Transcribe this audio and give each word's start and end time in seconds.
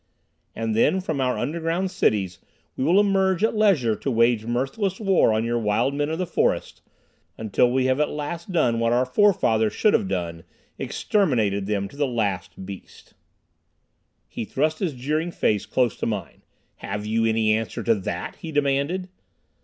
"And 0.55 0.75
then, 0.75 0.99
from 0.99 1.21
our 1.21 1.37
underground 1.37 1.91
cities 1.91 2.39
we 2.75 2.83
will 2.83 2.99
emerge 2.99 3.43
at 3.43 3.55
leisure 3.55 3.95
to 3.97 4.09
wage 4.09 4.47
merciless 4.47 4.99
war 4.99 5.31
on 5.31 5.43
your 5.45 5.59
wild 5.59 5.93
men 5.93 6.09
of 6.09 6.17
the 6.17 6.25
forest, 6.25 6.81
until 7.37 7.71
we 7.71 7.85
have 7.85 7.99
at 7.99 8.09
last 8.09 8.51
done 8.51 8.79
what 8.79 8.93
our 8.93 9.05
forefathers 9.05 9.73
should 9.73 9.93
have 9.93 10.07
done, 10.07 10.43
exterminated 10.79 11.67
them 11.67 11.87
to 11.87 11.95
the 11.97 12.07
last 12.07 12.65
beast." 12.65 13.13
He 14.27 14.43
thrust 14.43 14.79
his 14.79 14.95
jeering 14.95 15.29
face 15.29 15.67
close 15.67 15.95
to 15.97 16.07
mine. 16.07 16.41
"Have 16.77 17.05
you 17.05 17.23
any 17.27 17.53
answer 17.53 17.83
to 17.83 17.93
that?" 17.93 18.37
he 18.37 18.51
demanded. 18.51 19.07